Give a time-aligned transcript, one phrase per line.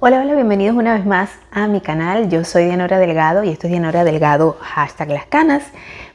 [0.00, 2.28] Hola, hola, bienvenidos una vez más a mi canal.
[2.28, 5.62] Yo soy Dianora Delgado y esto es Dianora Delgado, hashtag las canas.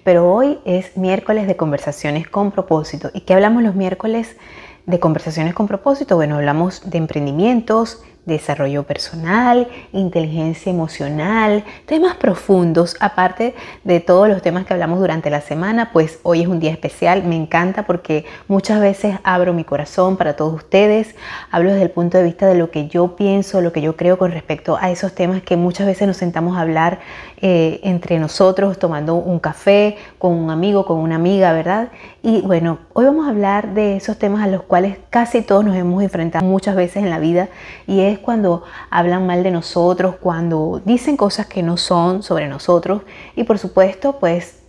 [0.03, 3.09] Pero hoy es miércoles de conversaciones con propósito.
[3.13, 4.35] ¿Y qué hablamos los miércoles
[4.85, 6.17] de conversaciones con propósito?
[6.17, 14.65] Bueno, hablamos de emprendimientos, desarrollo personal, inteligencia emocional, temas profundos, aparte de todos los temas
[14.65, 18.79] que hablamos durante la semana, pues hoy es un día especial, me encanta porque muchas
[18.79, 21.15] veces abro mi corazón para todos ustedes,
[21.51, 24.17] hablo desde el punto de vista de lo que yo pienso, lo que yo creo
[24.17, 26.99] con respecto a esos temas que muchas veces nos sentamos a hablar
[27.41, 31.89] eh, entre nosotros, tomando un café con un amigo, con una amiga, ¿verdad?
[32.21, 35.75] Y bueno, hoy vamos a hablar de esos temas a los cuales casi todos nos
[35.75, 37.49] hemos enfrentado muchas veces en la vida
[37.87, 43.03] y es cuando hablan mal de nosotros, cuando dicen cosas que no son sobre nosotros
[43.35, 44.59] y por supuesto pues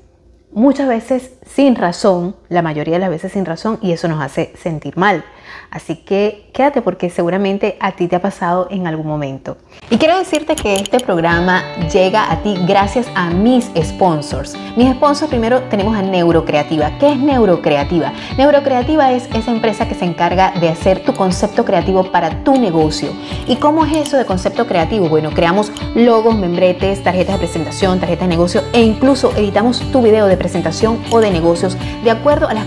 [0.53, 4.53] muchas veces sin razón, la mayoría de las veces sin razón y eso nos hace
[4.61, 5.25] sentir mal.
[5.71, 9.57] Así que quédate porque seguramente a ti te ha pasado en algún momento.
[9.89, 14.57] Y quiero decirte que este programa llega a ti gracias a mis sponsors.
[14.77, 16.99] Mis sponsors primero tenemos a Neurocreativa.
[16.99, 18.13] ¿Qué es Neurocreativa?
[18.37, 23.11] Neurocreativa es esa empresa que se encarga de hacer tu concepto creativo para tu negocio.
[23.47, 25.09] ¿Y cómo es eso de concepto creativo?
[25.09, 30.27] Bueno, creamos logos, membretes, tarjetas de presentación, tarjetas de negocio e incluso editamos tu video
[30.27, 32.67] de presentación o de negocios de acuerdo a las,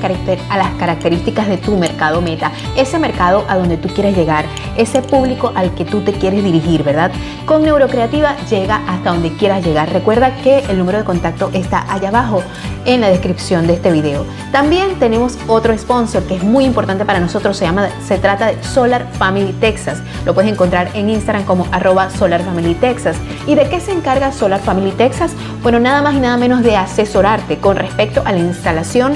[0.49, 4.45] a las características de tu mercado meta ese mercado a donde tú quieres llegar,
[4.77, 7.11] ese público al que tú te quieres dirigir, ¿verdad?
[7.45, 9.91] Con Neurocreativa llega hasta donde quieras llegar.
[9.91, 12.43] Recuerda que el número de contacto está allá abajo
[12.85, 14.25] en la descripción de este video.
[14.51, 18.63] También tenemos otro sponsor que es muy importante para nosotros, se, llama, se trata de
[18.63, 20.01] Solar Family Texas.
[20.25, 22.41] Lo puedes encontrar en Instagram como arroba Solar
[22.79, 23.17] Texas.
[23.47, 25.33] ¿Y de qué se encarga Solar Family Texas?
[25.61, 29.13] Bueno, nada más y nada menos de asesorarte con respecto a la instalación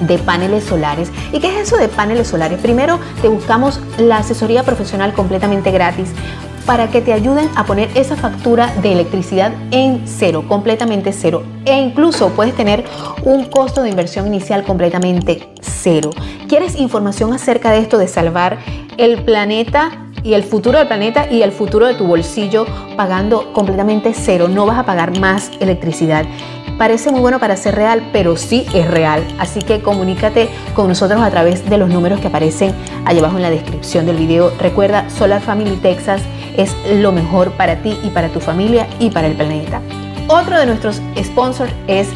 [0.00, 1.10] de paneles solares.
[1.32, 2.58] ¿Y qué es eso de paneles solares?
[2.60, 6.10] Primero te buscamos la asesoría profesional completamente gratis
[6.66, 11.44] para que te ayuden a poner esa factura de electricidad en cero, completamente cero.
[11.64, 12.84] E incluso puedes tener
[13.22, 16.10] un costo de inversión inicial completamente cero.
[16.48, 18.58] ¿Quieres información acerca de esto de salvar
[18.98, 19.92] el planeta
[20.24, 24.48] y el futuro del planeta y el futuro de tu bolsillo pagando completamente cero?
[24.48, 26.26] No vas a pagar más electricidad.
[26.78, 29.26] Parece muy bueno para ser real, pero sí es real.
[29.38, 32.74] Así que comunícate con nosotros a través de los números que aparecen
[33.06, 34.52] allá abajo en la descripción del video.
[34.58, 36.20] Recuerda, Solar Family Texas
[36.56, 39.80] es lo mejor para ti y para tu familia y para el planeta.
[40.28, 42.08] Otro de nuestros sponsors es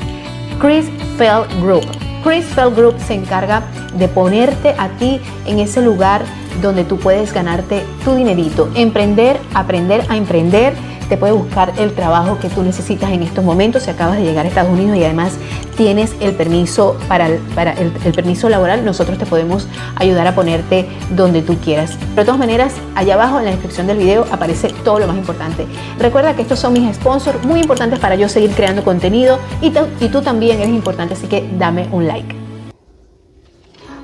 [0.60, 1.87] Chris Fell Group.
[2.22, 3.62] Chris Fell Group se encarga
[3.94, 6.22] de ponerte a ti en ese lugar
[6.60, 10.75] donde tú puedes ganarte tu dinerito, emprender, aprender a emprender
[11.10, 14.47] te puede buscar el trabajo que tú necesitas en estos momentos si acabas de llegar
[14.47, 15.32] a Estados Unidos y además
[15.76, 19.66] tienes el permiso para, el, permiso laboral, nosotros te podemos
[19.97, 21.97] ayudar a ponerte donde tú quieras.
[21.99, 25.16] Pero de todas maneras, allá abajo en la descripción del video aparece todo lo más
[25.16, 25.66] importante.
[25.99, 29.70] Recuerda que estos son mis sponsors muy importantes para yo seguir creando contenido y
[30.09, 32.39] tú también eres importante, así que dame un like.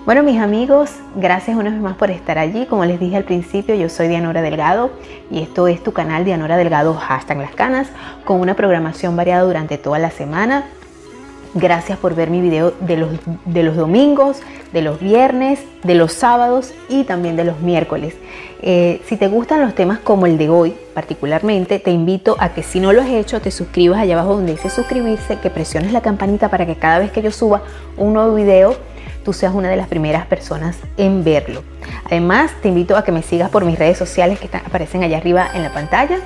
[0.07, 2.67] Bueno, mis amigos, gracias una vez más por estar allí.
[2.67, 4.93] Como les dije al principio, yo soy Dianora Delgado
[5.33, 7.89] y esto es tu canal Dianora Delgado Hashtag Las Canas
[8.25, 10.67] con una programación variada durante toda la semana.
[11.55, 13.11] Gracias por ver mi video de los,
[13.47, 18.15] de los domingos, de los viernes, de los sábados y también de los miércoles.
[18.63, 22.63] Eh, si te gustan los temas como el de hoy, particularmente, te invito a que
[22.63, 26.01] si no lo has hecho, te suscribas allá abajo donde dice suscribirse, que presiones la
[26.01, 27.63] campanita para que cada vez que yo suba
[27.97, 28.77] un nuevo video,
[29.27, 31.65] tú seas una de las primeras personas en verlo.
[32.05, 35.49] Además, te invito a que me sigas por mis redes sociales que aparecen allá arriba
[35.53, 36.21] en la pantalla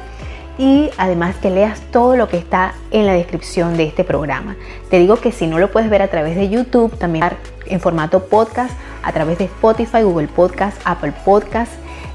[0.58, 4.54] y además que leas todo lo que está en la descripción de este programa.
[4.90, 7.24] Te digo que si no lo puedes ver a través de YouTube, también
[7.64, 11.72] en formato podcast a través de Spotify, Google Podcast, Apple Podcast,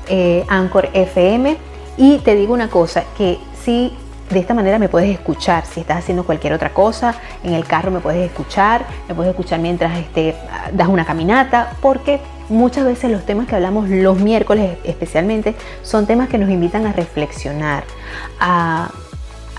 [0.07, 1.57] eh, Anchor FM.
[1.97, 3.91] Y te digo una cosa, que si
[4.29, 7.91] de esta manera me puedes escuchar si estás haciendo cualquier otra cosa, en el carro
[7.91, 10.35] me puedes escuchar, me puedes escuchar mientras este,
[10.73, 12.19] das una caminata, porque
[12.49, 16.93] muchas veces los temas que hablamos los miércoles especialmente son temas que nos invitan a
[16.93, 17.83] reflexionar,
[18.39, 18.91] a,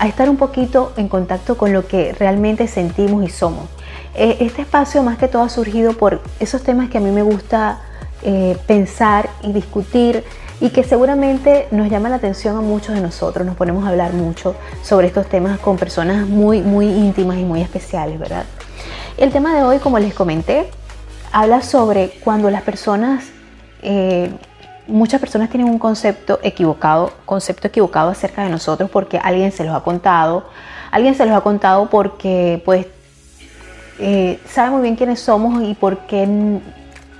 [0.05, 3.65] estar un poquito en contacto con lo que realmente sentimos y somos.
[4.13, 7.23] E, este espacio más que todo ha surgido por esos temas que a mí me
[7.23, 7.79] gusta
[8.21, 10.23] eh, pensar y discutir
[10.59, 13.45] y que seguramente nos llama la atención a muchos de nosotros.
[13.45, 17.61] Nos ponemos a hablar mucho sobre estos temas con personas muy, muy íntimas y muy
[17.61, 18.45] especiales, ¿verdad?
[19.17, 20.69] El tema de hoy, como les comenté,
[21.31, 23.25] habla sobre cuando las personas,
[23.81, 24.31] eh,
[24.87, 29.75] muchas personas tienen un concepto equivocado, concepto equivocado acerca de nosotros porque alguien se los
[29.75, 30.45] ha contado,
[30.91, 32.87] alguien se los ha contado porque pues
[33.99, 36.59] eh, sabe muy bien quiénes somos y porque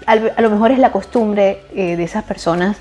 [0.05, 2.77] a lo mejor es la costumbre eh, de esas personas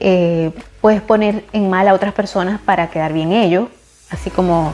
[0.00, 3.68] eh, puedes poner en mal a otras personas para quedar bien ellos,
[4.10, 4.72] así como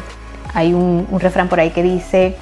[0.52, 2.36] hay un, refrán por ahí que dice,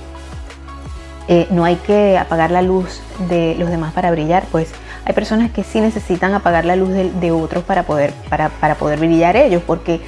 [1.28, 4.68] eh, no hay que apagar la luz de los demás para brillar, pues
[5.04, 8.98] hay personas que sí necesitan apagar la luz de, otros para poder, para, para poder
[8.98, 10.00] brillar ellos, porque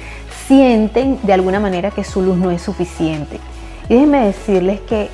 [0.47, 3.39] sienten de alguna manera que su luz no es suficiente.
[3.89, 5.09] Y déjenme decirles que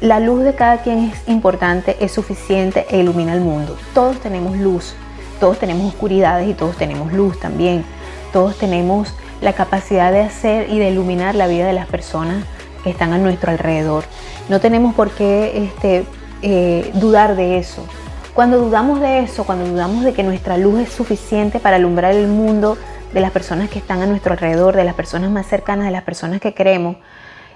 [0.00, 3.76] la luz de cada quien es importante, es suficiente e ilumina el mundo.
[3.94, 4.94] Todos tenemos luz,
[5.38, 7.84] todos tenemos oscuridades y todos tenemos luz también.
[8.32, 12.44] Todos tenemos la capacidad de hacer y de iluminar la vida de las personas
[12.82, 14.04] que están a nuestro alrededor.
[14.48, 16.04] No tenemos por qué este,
[16.42, 17.86] eh, dudar de eso.
[18.34, 22.28] Cuando dudamos de eso, cuando dudamos de que nuestra luz es suficiente para alumbrar el
[22.28, 22.76] mundo
[23.12, 26.02] de las personas que están a nuestro alrededor, de las personas más cercanas, de las
[26.02, 26.96] personas que queremos,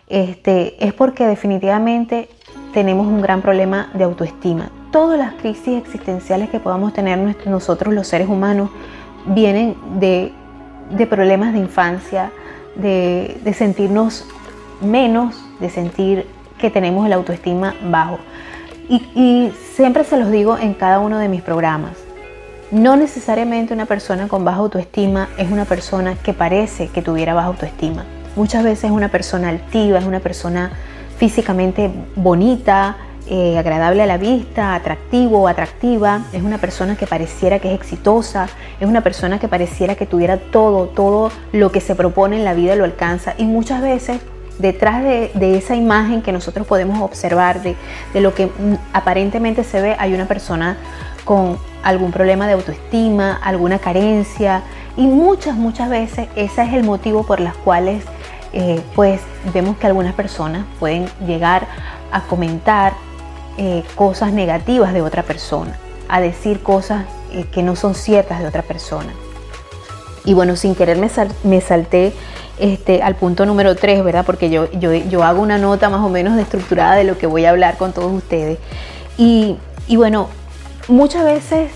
[0.09, 2.29] este, es porque definitivamente
[2.73, 4.71] tenemos un gran problema de autoestima.
[4.93, 8.71] Todas las crisis existenciales que podamos tener nosotros los seres humanos
[9.27, 10.33] vienen de,
[11.09, 12.31] problemas de infancia,
[12.77, 14.27] de, sentirnos
[14.81, 16.27] menos, de sentir
[16.59, 18.19] que tenemos el autoestima bajo.
[18.89, 21.93] y siempre se los digo en cada uno de mis programas.
[22.73, 27.49] No necesariamente una persona con baja autoestima es una persona que parece que tuviera baja
[27.49, 28.07] autoestima.
[28.35, 30.73] Muchas veces es una persona altiva, es una persona
[31.19, 32.97] físicamente bonita,
[33.29, 37.75] eh, agradable a la vista, atractivo o atractiva, es una persona que pareciera que es
[37.75, 38.49] exitosa,
[38.81, 42.55] es una persona que pareciera que tuviera todo, todo lo que se propone en la
[42.55, 43.35] vida lo alcanza.
[43.39, 44.21] Y muchas veces
[44.59, 47.77] detrás de, esa imagen que nosotros podemos observar, de,
[48.13, 48.51] de, lo que
[48.93, 50.77] aparentemente se ve, hay una persona
[51.25, 54.63] con algún problema de autoestima, alguna carencia.
[54.97, 58.05] Y muchas, muchas veces ese es el motivo por las cuales
[58.53, 59.21] eh, pues
[59.55, 61.67] vemos que algunas personas pueden llegar
[62.11, 62.93] a comentar
[63.59, 65.79] eh, cosas negativas de otra persona,
[66.09, 69.13] a decir cosas eh, que no son ciertas de otra persona.
[70.25, 72.13] Y bueno, sin querer me, salté
[72.59, 74.25] este, al punto número 3, ¿verdad?
[74.25, 77.45] Porque yo, yo, yo, hago una nota más o menos estructurada de lo que voy
[77.45, 78.59] a hablar con todos ustedes.
[79.19, 79.57] Y,
[79.89, 80.29] y bueno,
[80.87, 81.73] muchas veces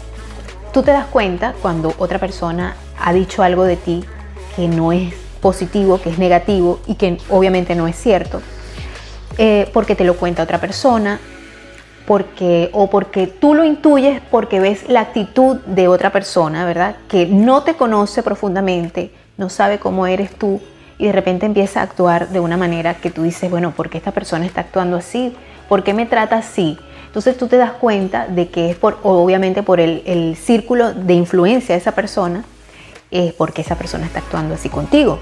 [0.73, 4.05] tú te das cuenta cuando otra persona ha dicho algo de ti
[4.55, 8.41] que no es positivo, que es negativo y que obviamente no es cierto,
[9.39, 11.21] eh, porque te lo cuenta otra persona,
[12.07, 16.97] porque, o porque tú lo intuyes porque ves la actitud de otra persona, ¿verdad?
[17.09, 20.61] Que no te conoce profundamente, no sabe cómo eres tú
[20.99, 23.99] y de repente empieza a actuar de una manera que tú dices, bueno, ¿por qué
[23.99, 25.35] esta persona está actuando así?
[25.69, 26.79] ¿Por qué me trata así?
[27.07, 31.15] Entonces tú te das cuenta de que es por, obviamente por el, el círculo de
[31.15, 32.45] influencia de esa persona
[33.11, 35.19] es porque esa persona está actuando así contigo,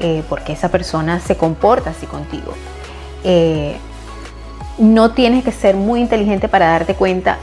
[0.00, 2.54] eh, porque esa persona se comporta así contigo.
[3.24, 3.76] Eh,
[4.80, 7.38] no tienes que ser muy inteligente para darte cuenta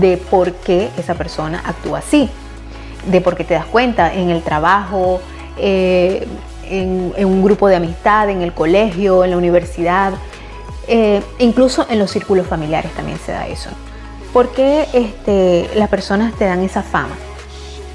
[0.00, 2.30] de por qué esa persona actúa así,
[3.06, 5.20] de por qué te das cuenta en el trabajo,
[5.58, 6.28] eh,
[6.68, 10.12] en, un grupo de amistad, en el colegio, en la universidad,
[11.38, 13.70] incluso en los círculos familiares también se da eso.
[14.32, 17.16] ¿Por qué este, las personas te dan esa fama?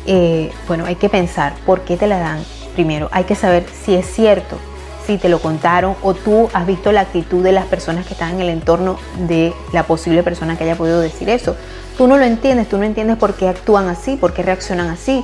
[0.07, 2.43] Eh, bueno, hay que pensar por qué te la dan.
[2.73, 4.57] Primero, hay que saber si es cierto,
[5.05, 8.35] si te lo contaron o tú has visto la actitud de las personas que están
[8.35, 11.55] en el entorno de la posible persona que haya podido decir eso.
[11.97, 15.23] Tú no lo entiendes, tú no entiendes por qué actúan así, por qué reaccionan así.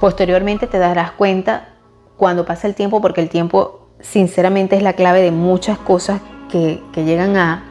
[0.00, 1.68] Posteriormente te darás cuenta
[2.16, 6.20] cuando pasa el tiempo, porque el tiempo sinceramente es la clave de muchas cosas
[6.50, 7.64] que, llegan a,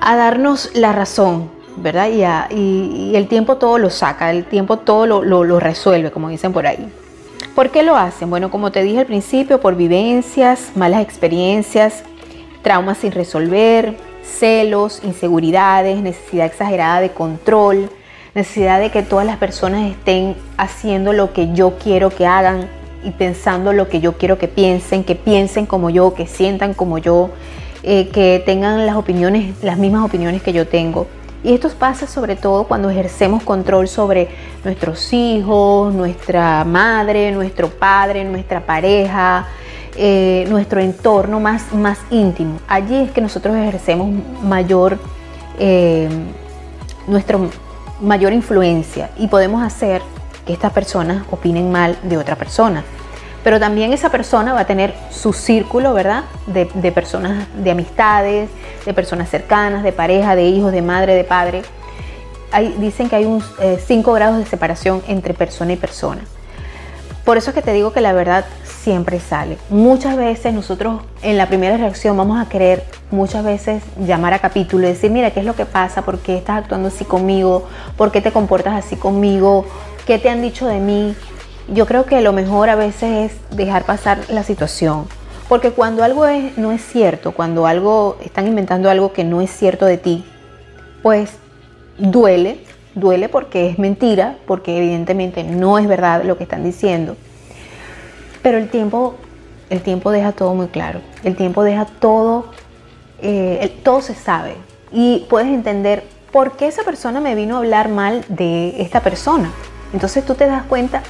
[0.00, 2.08] a darnos la razón ¿verdad?
[2.50, 6.92] Y, el tiempo todo lo saca, el tiempo todo lo, resuelve, como dicen por ahí.
[7.54, 8.30] ¿Por qué lo hacen?
[8.30, 12.02] Bueno, como te dije al principio, por vivencias, malas experiencias,
[12.62, 17.90] traumas sin resolver, celos, inseguridades, necesidad exagerada de control,
[18.34, 22.68] necesidad de que todas las personas estén haciendo lo que yo quiero que hagan
[23.04, 26.98] y pensando lo que yo quiero que piensen, que piensen como yo, que sientan como
[26.98, 27.30] yo,
[27.84, 31.06] eh, que tengan las opiniones, las mismas opiniones que yo tengo.
[31.44, 34.28] Y esto pasa sobre todo cuando ejercemos control sobre
[34.64, 39.46] nuestros hijos, nuestra madre, nuestro padre, nuestra pareja,
[39.94, 42.60] eh, nuestro entorno más, más íntimo.
[42.66, 44.08] Allí es que nosotros ejercemos
[44.42, 44.98] mayor,
[45.58, 46.08] eh,
[47.06, 47.38] nuestra
[48.00, 50.00] mayor influencia y podemos hacer
[50.46, 52.82] que estas personas opinen mal de otra persona
[53.44, 56.24] pero también esa persona va a tener su círculo, ¿verdad?
[56.46, 58.48] De, personas, de amistades,
[58.86, 61.62] de personas cercanas, de pareja, de hijos, de madre, de padre.
[62.78, 66.22] Dicen que hay un 5 eh, grados de separación entre persona y persona.
[67.24, 69.58] Por eso es que te digo que la verdad siempre sale.
[69.68, 74.86] Muchas veces nosotros en la primera reacción vamos a querer muchas veces llamar a capítulo
[74.86, 76.02] y decir, mira, ¿qué es lo que pasa?
[76.02, 77.66] ¿Por qué estás actuando así conmigo?
[77.96, 79.66] ¿Por qué te comportas así conmigo?
[80.06, 81.14] qué te han dicho de mí.
[81.68, 85.06] Yo creo que lo mejor a veces es dejar pasar la situación.
[85.48, 89.50] Porque cuando algo es, no es cierto, cuando algo están inventando algo que no es
[89.50, 90.24] cierto de ti,
[91.02, 91.32] pues
[91.98, 97.16] duele, duele porque es mentira, porque evidentemente no es verdad lo que están diciendo.
[98.42, 99.16] Pero el tiempo,
[99.70, 101.00] el tiempo deja todo muy claro.
[101.24, 102.50] El tiempo deja todo,
[103.20, 104.54] eh, todo se sabe.
[104.92, 109.50] Y puedes entender por qué esa persona me vino a hablar mal de esta persona.
[109.92, 111.02] Entonces tú te das cuenta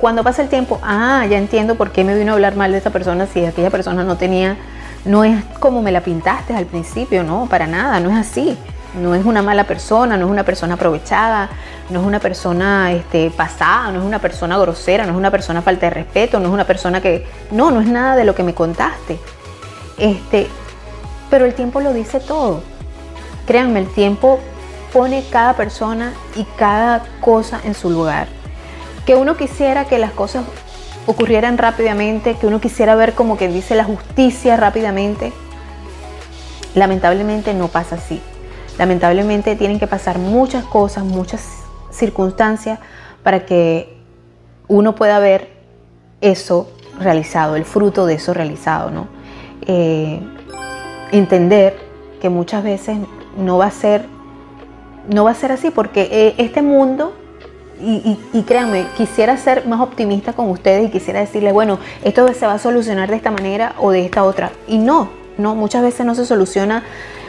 [0.00, 2.78] cuando pasa el tiempo, ah, ya entiendo por qué me vino a hablar mal de
[2.78, 4.56] esa persona si aquella persona no tenía,
[5.04, 8.56] no es como me la pintaste al principio, no, para nada, no es así.
[9.00, 11.48] No es una mala persona, no es una persona aprovechada,
[11.90, 15.62] no es una persona este, pasada, no es una persona grosera, no es una persona
[15.62, 17.24] falta de respeto, no es una persona que...
[17.52, 19.20] No, no es nada de lo que me contaste.
[19.96, 20.48] Este,
[21.30, 22.64] pero el tiempo lo dice todo.
[23.46, 24.40] Créanme, el tiempo
[24.92, 28.39] pone cada persona y cada cosa en su lugar
[29.10, 30.44] que uno quisiera que las cosas
[31.04, 35.32] ocurrieran rápidamente, que uno quisiera ver como que dice la justicia rápidamente.
[36.76, 38.20] Lamentablemente no pasa así.
[38.78, 41.44] Lamentablemente tienen que pasar muchas cosas, muchas
[41.90, 42.78] circunstancias
[43.24, 43.96] para que
[44.68, 45.48] uno pueda ver
[46.20, 49.08] eso realizado, el fruto de eso realizado, ¿no?
[49.66, 50.20] Eh,
[51.10, 51.76] entender
[52.20, 52.96] que muchas veces
[53.36, 54.06] no va a ser,
[55.08, 57.16] no va a ser así, porque eh, este mundo
[57.82, 62.54] y, créanme, quisiera ser más optimista con ustedes y quisiera decirles, bueno, esto se va
[62.54, 64.52] a solucionar de esta manera o de esta otra.
[64.68, 66.84] Y no, no, muchas veces no se soluciona.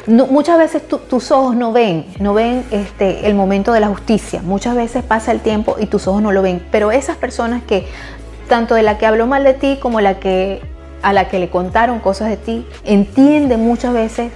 [0.08, 4.42] muchas veces tus ojos no ven, no ven este, el momento de la justicia.
[4.44, 6.66] Muchas veces pasa el tiempo y tus ojos no lo ven.
[6.72, 7.88] Pero esas personas que,
[8.50, 10.62] tanto de la que habló mal de ti como la que,
[11.02, 14.32] a la que le contaron cosas de ti, entienden muchas veces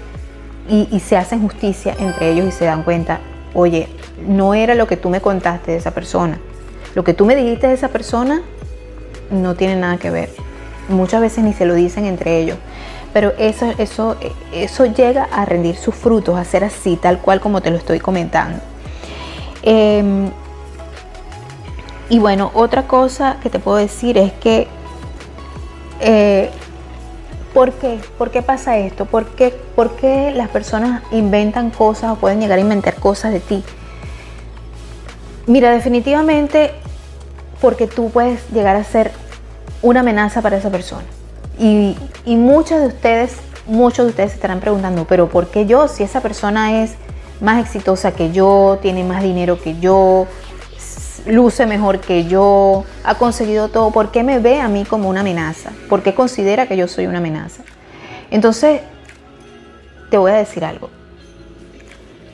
[0.69, 3.19] y, y se hacen justicia entre ellos y se dan cuenta,
[3.55, 3.87] oye,
[4.27, 6.39] no era lo que tú me contaste de esa persona.
[6.93, 8.41] Lo que tú me dijiste de esa persona
[9.31, 10.29] no tiene nada que ver.
[10.89, 12.57] Muchas veces ni se lo dicen entre ellos.
[13.13, 14.17] Pero eso, eso,
[14.51, 17.99] eso llega a rendir sus frutos, a ser así, tal cual como te lo estoy
[17.99, 18.59] comentando.
[19.63, 20.29] Em,
[22.09, 24.67] y bueno, otra cosa que te puedo decir es que,
[26.01, 26.51] eh,
[27.55, 27.99] ¿por qué?
[28.17, 29.05] ¿Por qué pasa esto?
[29.05, 33.39] ¿Por qué, ¿Por qué las personas inventan cosas o pueden llegar a inventar cosas de
[33.39, 33.63] ti?
[35.47, 36.71] Mira, definitivamente
[37.61, 39.11] porque tú puedes llegar a ser
[39.81, 41.05] una amenaza para esa persona.
[41.57, 41.95] Y,
[42.25, 45.87] muchos de ustedes, muchos de ustedes se estarán preguntando, pero ¿por qué yo?
[45.87, 46.95] Si esa persona es
[47.39, 50.27] más exitosa que yo, tiene más dinero que yo,
[51.25, 55.21] luce mejor que yo, ha conseguido todo, ¿por qué me ve a mí como una
[55.21, 55.71] amenaza?
[55.89, 57.63] ¿Por qué considera que yo soy una amenaza?
[58.31, 58.81] Entonces,
[60.09, 60.89] te voy a decir algo.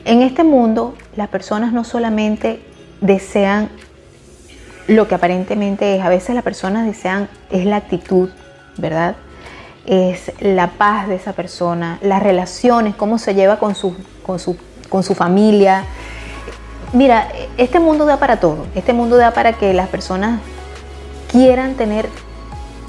[0.04, 2.62] En este mundo, las personas no solamente
[3.00, 3.70] desean
[4.88, 6.02] lo que aparentemente es.
[6.02, 8.30] A veces las personas desean, es la actitud,
[8.78, 9.16] ¿verdad?
[9.86, 14.56] Es la paz de esa persona, las relaciones, cómo se lleva con su, con su,
[14.88, 15.84] con su familia.
[16.92, 18.66] Mira, este mundo da para todo.
[18.74, 20.40] Este mundo da para que las personas
[21.30, 22.08] quieran tener,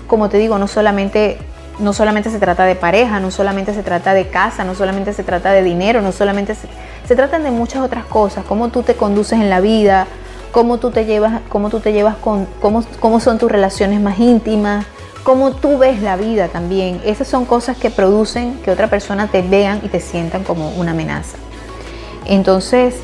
[0.08, 1.38] como te digo, no solamente
[1.80, 5.24] no solamente se trata de pareja, no solamente se trata de casa, no solamente se
[5.24, 6.68] trata de dinero, no solamente se,
[7.08, 10.06] se tratan de muchas otras cosas, cómo tú te conduces en la vida,
[10.52, 14.20] cómo tú te llevas, cómo tú te llevas con, cómo, cómo son tus relaciones más
[14.20, 14.86] íntimas,
[15.24, 17.02] cómo tú ves la vida también.
[17.06, 20.92] Esas son cosas que producen que otra persona te vean y te sientan como una
[20.92, 21.38] amenaza.
[22.26, 22.96] Entonces,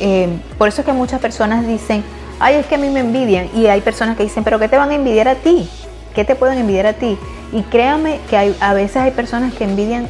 [0.00, 2.04] eh, por eso es que muchas personas dicen,
[2.38, 3.48] ay, es que a mí me envidian.
[3.54, 5.68] Y hay personas que dicen, pero ¿qué te van a envidiar a ti?
[6.14, 7.18] ¿Qué te pueden envidiar a ti?
[7.52, 10.08] Y créame que hay, a veces hay personas que envidian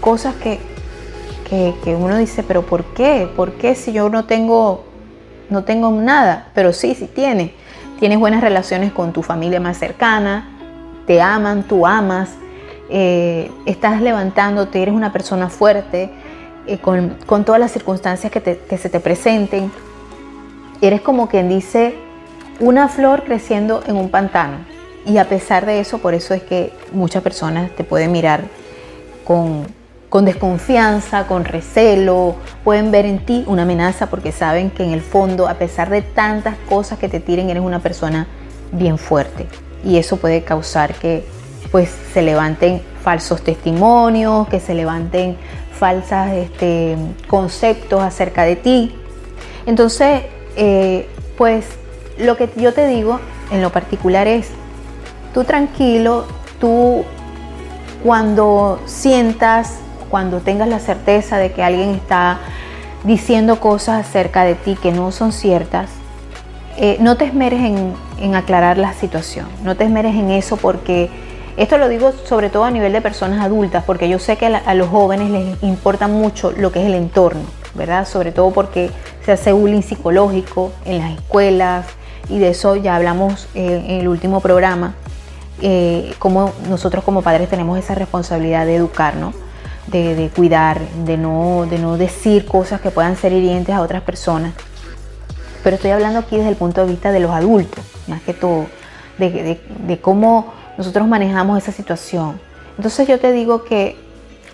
[0.00, 0.58] cosas que,
[1.48, 3.28] que, uno dice, pero ¿por qué?
[3.36, 4.84] ¿Por qué si yo no tengo,
[5.50, 6.48] no tengo nada?
[6.54, 7.50] Pero sí, sí tienes.
[8.00, 10.48] Tienes buenas relaciones con tu familia más cercana,
[11.06, 12.30] te aman, tú amas,
[12.88, 16.10] eh, estás levantándote, eres una persona fuerte,
[16.66, 19.70] eh, con, todas las circunstancias que, que se te presenten.
[20.80, 21.94] Eres como quien dice
[22.60, 24.58] una flor creciendo en un pantano.
[25.04, 28.44] Y a pesar de eso, por eso es que muchas personas te pueden mirar
[29.24, 29.66] con,
[30.08, 35.00] con desconfianza, con recelo, pueden ver en ti una amenaza porque saben que en el
[35.00, 38.26] fondo, a pesar de tantas cosas que te tiren, eres una persona
[38.72, 39.46] bien fuerte.
[39.82, 41.24] Y eso puede causar que
[41.70, 45.36] pues se levanten falsos testimonios, que se levanten
[45.78, 48.94] falsos este, conceptos acerca de ti.
[49.66, 50.22] Entonces,
[50.56, 51.66] eh, pues
[52.18, 54.50] lo que yo te digo en lo particular es,
[55.34, 56.26] tú tranquilo,
[56.60, 57.04] tú
[58.02, 59.78] cuando sientas
[60.12, 62.38] cuando tengas la certeza de que alguien está
[63.02, 65.88] diciendo cosas acerca de ti que no son ciertas,
[66.76, 71.08] eh, no te esmeres en, aclarar la situación, no te esmeres en eso porque
[71.56, 74.74] esto lo digo sobre todo a nivel de personas adultas, porque yo sé que a,
[74.74, 77.42] los jóvenes les importa mucho lo que es el entorno,
[77.74, 78.06] ¿verdad?
[78.06, 78.90] Sobre todo porque
[79.24, 81.86] se hace bullying psicológico en las escuelas
[82.28, 84.94] y de eso ya hablamos en el último programa,
[85.60, 89.34] eh, cómo nosotros como padres tenemos esa responsabilidad de educarnos.
[89.88, 94.00] De, de, cuidar, de no, de no decir cosas que puedan ser hirientes a otras
[94.02, 94.54] personas
[95.62, 98.66] pero estoy hablando aquí desde el punto de vista de los adultos, más que todo,
[99.18, 102.40] de, cómo nosotros manejamos esa situación.
[102.76, 103.96] Entonces yo te digo que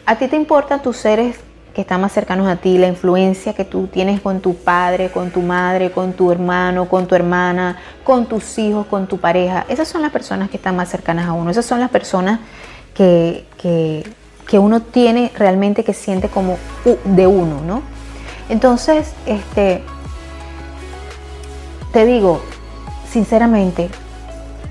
[0.06, 1.36] a ti te importan tus seres
[1.74, 5.30] que están más cercanos a ti, la influencia que tú tienes con tu padre, con
[5.30, 9.64] tu madre, con tu hermano, con tu hermana, con tus hijos, con tu pareja.
[9.68, 11.50] Esas son las personas que están más cercanas a uno.
[11.50, 12.40] Esas son las personas
[12.94, 16.58] que, que, uno tiene realmente que siente como
[17.04, 17.82] de uno, ¿no?
[18.48, 19.84] Entonces, este,
[21.92, 22.40] te digo,
[23.08, 23.88] sinceramente,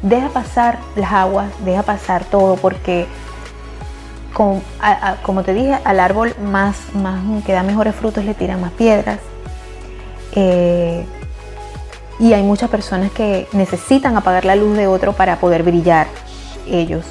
[0.01, 3.07] deja pasar las aguas, deja pasar todo, porque
[5.23, 6.75] como te dije, al árbol más,
[7.45, 9.19] que da mejores frutos le tiran más piedras.
[10.33, 11.03] Eh,
[12.19, 16.07] y hay muchas personas que necesitan apagar la luz de otro para poder brillar
[16.67, 17.05] ellos.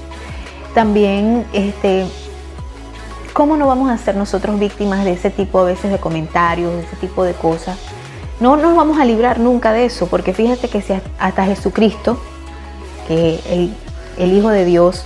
[0.74, 2.06] También, este,
[3.32, 6.82] ¿cómo no vamos a ser nosotros víctimas de ese tipo a veces de comentarios, de
[6.82, 7.78] ese tipo de cosas?
[8.38, 12.20] No nos vamos a librar nunca de eso, porque fíjate que si hasta Jesucristo,
[13.06, 13.40] que
[14.18, 15.04] el, Hijo de Dios,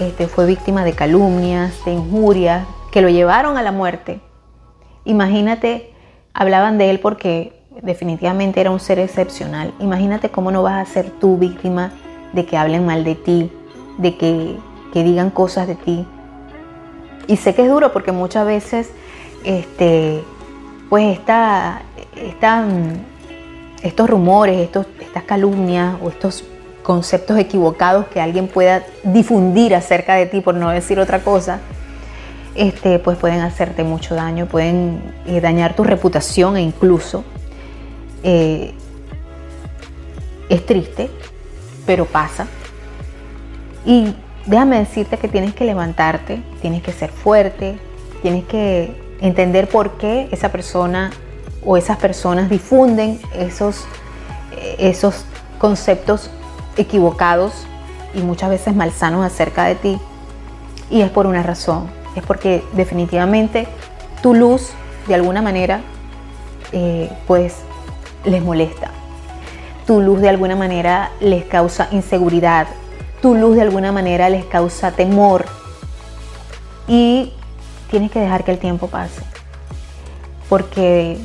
[0.00, 4.20] este, fue víctima de calumnias, de injurias, que lo llevaron a la muerte.
[5.04, 5.92] Imagínate,
[6.32, 9.74] hablaban de él porque definitivamente era un ser excepcional.
[9.80, 11.92] Imagínate cómo no vas a ser tú víctima
[12.32, 13.50] de que hablen mal de ti,
[13.98, 14.56] de que,
[14.92, 16.06] que digan cosas de ti.
[17.26, 18.92] Y sé que es duro porque muchas veces
[19.44, 20.22] este,
[20.88, 21.82] pues esta,
[23.82, 26.44] estos rumores, estos, estas calumnias o estos
[26.88, 31.60] conceptos equivocados que alguien pueda difundir acerca de ti, por no decir otra cosa,
[32.54, 37.24] este, pues pueden hacerte mucho daño, pueden eh, dañar tu reputación e incluso
[38.22, 38.72] eh,
[40.48, 41.10] es triste,
[41.84, 42.46] pero pasa.
[43.84, 44.14] Y
[44.46, 47.78] déjame decirte que tienes que levantarte, tienes que ser fuerte,
[48.22, 51.10] tienes que entender por qué esa persona
[51.66, 53.84] o esas personas difunden esos,
[54.56, 55.26] eh, esos
[55.58, 56.30] conceptos
[56.78, 57.52] equivocados
[58.14, 59.98] y muchas veces malsanos acerca de ti.
[60.90, 63.68] Y es por una razón, es porque definitivamente
[64.22, 64.70] tu luz
[65.06, 65.82] de alguna manera
[66.72, 67.56] eh, pues
[68.24, 68.90] les molesta.
[69.86, 72.66] Tu luz de alguna manera les causa inseguridad.
[73.22, 75.46] Tu luz de alguna manera les causa temor.
[76.86, 77.32] Y
[77.90, 79.22] tienes que dejar que el tiempo pase.
[80.48, 81.18] Porque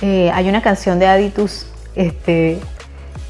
[0.00, 2.60] eh, hay una canción de Aditus este,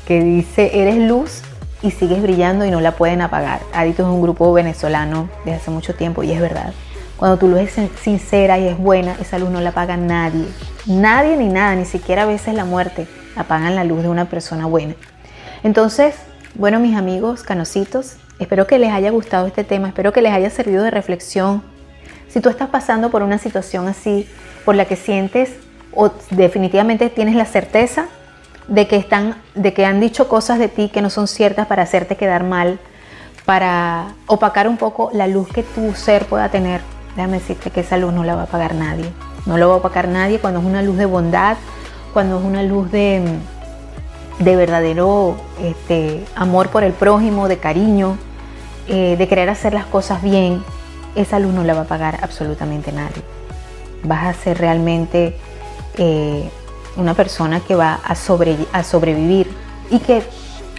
[0.08, 1.42] que dice, eres luz
[1.82, 3.60] y sigues brillando y no la pueden apagar.
[3.74, 6.72] Aditus es un grupo venezolano de hace mucho tiempo y es verdad.
[7.18, 10.46] Cuando tu luz es sincera y es buena, esa luz no la apaga nadie.
[10.86, 14.64] Nadie ni nada, ni siquiera a veces la muerte apagan la luz de una persona
[14.64, 14.94] buena.
[15.62, 16.14] Entonces,
[16.54, 20.48] bueno, mis amigos canositos, espero que les haya gustado este tema, espero que les haya
[20.48, 21.62] servido de reflexión
[22.28, 24.26] si tú estás pasando por una situación así,
[24.64, 25.50] por la que sientes
[25.94, 28.08] o definitivamente tienes la certeza
[28.68, 31.82] de que están, de que han dicho cosas de ti que no son ciertas para
[31.82, 32.78] hacerte quedar mal,
[33.44, 36.82] para opacar un poco la luz que tu ser pueda tener,
[37.16, 39.10] déjame decirte que esa luz no la va a apagar nadie.
[39.46, 41.56] No la va a opacar nadie cuando es una luz de bondad,
[42.12, 43.22] cuando es una luz de,
[44.38, 48.18] de verdadero este, amor por el prójimo, de cariño,
[48.86, 50.62] eh, de querer hacer las cosas bien,
[51.14, 53.22] esa luz no la va a pagar absolutamente nadie.
[54.02, 55.36] Vas a ser realmente
[55.96, 56.50] eh,
[56.98, 59.50] una persona que va a, sobrevivir
[59.90, 60.22] y que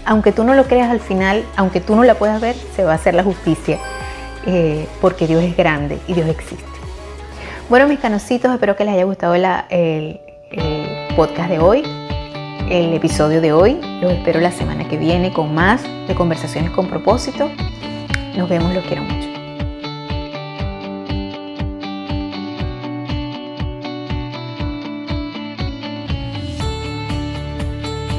[0.06, 2.94] aunque tú no lo creas al final, aunque tú no la puedas ver, se va
[2.94, 3.80] a hacer la justicia
[4.46, 6.66] eh, porque Dios es grande y Dios existe.
[7.70, 10.20] Bueno, mis canositos, espero que les haya gustado el
[11.16, 11.84] podcast de hoy,
[12.70, 13.80] el episodio de hoy.
[14.02, 17.50] Los espero la semana que viene con más de conversaciones con propósito.
[18.36, 19.29] Nos vemos, los quiero mucho.